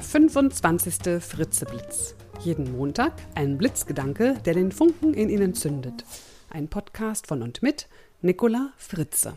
Der 0.00 0.06
25. 0.06 1.22
Fritzeblitz. 1.22 2.14
Jeden 2.42 2.72
Montag 2.72 3.12
ein 3.34 3.58
Blitzgedanke, 3.58 4.34
der 4.46 4.54
den 4.54 4.72
Funken 4.72 5.12
in 5.12 5.28
Ihnen 5.28 5.52
zündet. 5.52 6.06
Ein 6.48 6.68
Podcast 6.68 7.26
von 7.26 7.42
und 7.42 7.62
mit 7.62 7.86
Nicola 8.22 8.72
Fritze. 8.78 9.36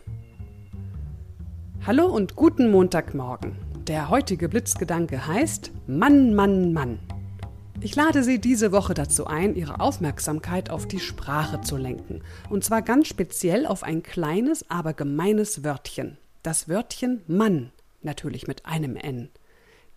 Hallo 1.86 2.06
und 2.06 2.38
guten 2.38 2.72
Montagmorgen. 2.72 3.58
Der 3.88 4.10
heutige 4.10 4.48
Blitzgedanke 4.48 5.28
heißt 5.28 5.72
Mann, 5.86 6.34
Mann, 6.34 6.72
Mann. 6.72 7.00
Ich 7.82 7.98
lade 7.98 8.24
Sie 8.24 8.40
diese 8.40 8.72
Woche 8.72 8.94
dazu 8.94 9.28
ein, 9.28 9.56
Ihre 9.56 9.82
Aufmerksamkeit 9.82 10.70
auf 10.70 10.88
die 10.88 11.02
Sprache 11.02 11.60
zu 11.60 11.76
lenken. 11.76 12.22
Und 12.50 12.64
zwar 12.64 12.82
ganz 12.82 13.10
speziell 13.10 13.66
auf 13.66 13.84
ein 13.84 14.02
kleines, 14.02 14.70
aber 14.70 14.94
gemeines 14.94 15.66
Wörtchen. 15.66 16.18
Das 16.42 16.70
Wörtchen 16.70 17.22
Mann, 17.28 17.74
natürlich 18.02 18.48
mit 18.48 18.66
einem 18.66 18.96
N. 18.96 19.28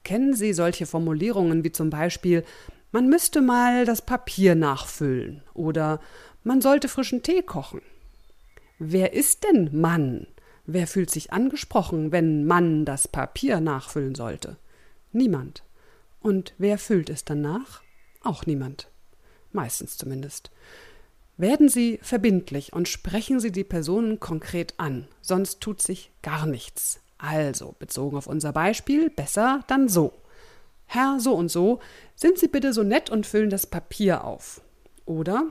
Kennen 0.07 0.35
Sie 0.35 0.53
solche 0.53 0.87
Formulierungen 0.87 1.65
wie 1.65 1.73
zum 1.73 1.91
Beispiel 1.91 2.45
man 2.93 3.09
müsste 3.09 3.43
mal 3.43 3.85
das 3.85 4.03
Papier 4.03 4.55
nachfüllen 4.55 5.43
oder 5.53 6.01
man 6.45 6.61
sollte 6.61 6.87
frischen 6.87 7.25
Tee 7.25 7.43
kochen? 7.43 7.83
Wer 8.79 9.15
ist 9.15 9.43
denn 9.43 9.69
Mann? 9.73 10.29
Wer 10.65 10.87
fühlt 10.87 11.11
sich 11.11 11.33
angesprochen, 11.33 12.13
wenn 12.13 12.47
Mann 12.47 12.85
das 12.85 13.09
Papier 13.09 13.59
nachfüllen 13.59 14.15
sollte? 14.15 14.59
Niemand. 15.11 15.65
Und 16.21 16.55
wer 16.57 16.79
füllt 16.79 17.11
es 17.11 17.25
dann 17.25 17.41
nach? 17.41 17.83
Auch 18.23 18.47
niemand. 18.47 18.89
Meistens 19.51 19.99
zumindest. 19.99 20.53
Werden 21.37 21.69
Sie 21.69 21.99
verbindlich 22.01 22.73
und 22.73 22.87
sprechen 22.87 23.41
Sie 23.41 23.51
die 23.51 23.65
Personen 23.65 24.21
konkret 24.21 24.75
an, 24.77 25.09
sonst 25.21 25.61
tut 25.61 25.83
sich 25.83 26.13
gar 26.23 26.47
nichts. 26.47 27.01
Also, 27.19 27.75
bezogen 27.79 28.17
auf 28.17 28.27
unser 28.27 28.53
Beispiel, 28.53 29.11
besser 29.11 29.65
dann 29.69 29.89
so. 29.89 30.13
Herr 30.87 31.19
so 31.19 31.35
und 31.35 31.49
so, 31.51 31.81
sind 32.15 32.39
Sie 32.39 32.49
bitte 32.49 32.73
so 32.73 32.83
nett 32.83 33.11
und 33.11 33.27
füllen 33.27 33.51
das 33.51 33.67
Papier 33.67 34.25
auf. 34.25 34.61
Oder 35.05 35.51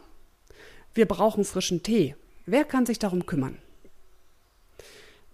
wir 0.93 1.07
brauchen 1.07 1.43
frischen 1.43 1.83
Tee. 1.83 2.15
Wer 2.45 2.63
kann 2.63 2.85
sich 2.85 2.99
darum 2.99 3.25
kümmern? 3.25 3.57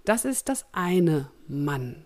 Das 0.06 0.26
ist 0.26 0.50
das 0.50 0.66
eine 0.72 1.30
Mann. 1.48 2.06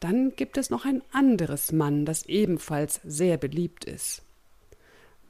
Dann 0.00 0.34
gibt 0.34 0.56
es 0.56 0.70
noch 0.70 0.86
ein 0.86 1.02
anderes 1.12 1.72
Mann, 1.72 2.06
das 2.06 2.24
ebenfalls 2.26 3.00
sehr 3.04 3.36
beliebt 3.36 3.84
ist. 3.84 4.22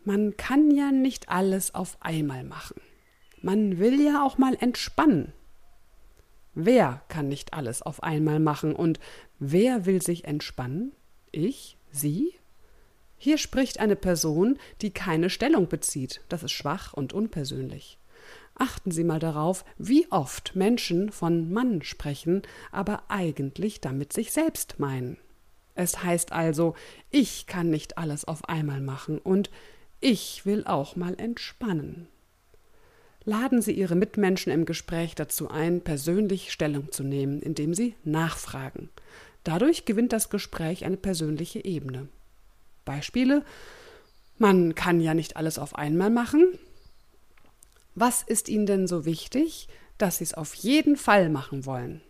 Man 0.05 0.37
kann 0.37 0.71
ja 0.71 0.93
nicht 0.93 1.29
alles 1.29 1.75
auf 1.75 1.99
einmal 2.01 2.45
machen. 2.45 2.81
Man 3.43 3.79
will 3.79 4.01
ja 4.01 4.25
auch 4.25 4.39
mal 4.39 4.57
entspannen. 4.59 5.33
Wer 6.55 7.03
kann 7.09 7.29
nicht 7.29 7.55
alles 7.55 7.83
auf 7.83 8.03
einmal 8.03 8.41
machen 8.41 8.75
und 8.75 8.99
wer 9.39 9.87
will 9.87 10.03
sich 10.03 10.25
entspannen? 10.25 10.93
Ich? 11.33 11.77
Sie? 11.93 12.35
Hier 13.17 13.39
spricht 13.39 13.81
eine 13.81 13.97
Person, 13.97 14.59
die 14.81 14.93
keine 14.93 15.31
Stellung 15.31 15.69
bezieht. 15.69 16.23
Das 16.29 16.43
ist 16.43 16.53
schwach 16.53 16.93
und 16.93 17.13
unpersönlich. 17.13 17.99
Achten 18.55 18.91
Sie 18.91 19.05
mal 19.05 19.19
darauf, 19.19 19.65
wie 19.79 20.11
oft 20.11 20.57
Menschen 20.57 21.11
von 21.11 21.53
Mann 21.53 21.83
sprechen, 21.83 22.43
aber 22.73 23.05
eigentlich 23.09 23.81
damit 23.81 24.13
sich 24.13 24.33
selbst 24.33 24.79
meinen. 24.79 25.17
Es 25.75 26.03
heißt 26.03 26.33
also, 26.33 26.75
ich 27.11 27.47
kann 27.47 27.71
nicht 27.71 27.97
alles 27.97 28.25
auf 28.25 28.49
einmal 28.49 28.81
machen 28.81 29.19
und 29.19 29.51
ich 30.01 30.45
will 30.45 30.65
auch 30.67 30.97
mal 30.97 31.15
entspannen. 31.19 32.09
Laden 33.31 33.63
Sie 33.63 33.71
Ihre 33.71 33.95
Mitmenschen 33.95 34.51
im 34.51 34.65
Gespräch 34.65 35.15
dazu 35.15 35.49
ein, 35.49 35.83
persönlich 35.83 36.51
Stellung 36.51 36.91
zu 36.91 37.05
nehmen, 37.05 37.41
indem 37.41 37.75
Sie 37.75 37.95
nachfragen. 38.03 38.89
Dadurch 39.45 39.85
gewinnt 39.85 40.13
das 40.13 40.31
Gespräch 40.31 40.85
eine 40.85 40.97
persönliche 40.97 41.65
Ebene. 41.65 42.09
Beispiele 42.85 43.45
Man 44.37 44.75
kann 44.75 45.01
ja 45.01 45.15
nicht 45.15 45.37
alles 45.37 45.61
auf 45.61 45.77
einmal 45.77 46.11
machen. 46.11 46.59
Was 47.95 48.23
ist 48.23 48.49
Ihnen 48.49 48.67
denn 48.67 48.89
so 48.89 49.05
wichtig, 49.05 49.69
dass 49.97 50.19
Sie 50.19 50.25
es 50.25 50.35
auf 50.35 50.53
jeden 50.55 50.97
Fall 50.97 51.29
machen 51.29 51.67
wollen? 51.67 52.01